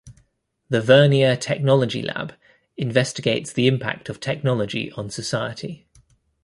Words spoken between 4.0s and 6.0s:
of technology on society.